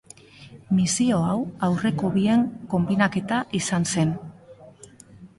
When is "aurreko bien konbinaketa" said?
1.67-3.41